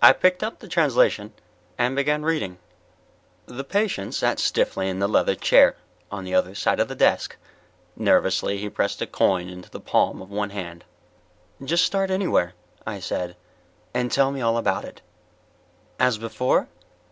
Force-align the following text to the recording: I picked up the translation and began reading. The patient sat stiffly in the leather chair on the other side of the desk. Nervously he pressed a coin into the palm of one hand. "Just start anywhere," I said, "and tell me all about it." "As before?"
I 0.00 0.12
picked 0.12 0.44
up 0.44 0.60
the 0.60 0.68
translation 0.68 1.32
and 1.76 1.96
began 1.96 2.22
reading. 2.22 2.58
The 3.46 3.64
patient 3.64 4.14
sat 4.14 4.38
stiffly 4.38 4.88
in 4.88 5.00
the 5.00 5.08
leather 5.08 5.34
chair 5.34 5.74
on 6.08 6.22
the 6.22 6.32
other 6.32 6.54
side 6.54 6.78
of 6.78 6.86
the 6.86 6.94
desk. 6.94 7.34
Nervously 7.96 8.58
he 8.58 8.70
pressed 8.70 9.02
a 9.02 9.08
coin 9.08 9.48
into 9.48 9.68
the 9.68 9.80
palm 9.80 10.22
of 10.22 10.30
one 10.30 10.50
hand. 10.50 10.84
"Just 11.64 11.84
start 11.84 12.12
anywhere," 12.12 12.54
I 12.86 13.00
said, 13.00 13.34
"and 13.92 14.12
tell 14.12 14.30
me 14.30 14.40
all 14.40 14.56
about 14.56 14.84
it." 14.84 15.00
"As 15.98 16.16
before?" 16.16 16.68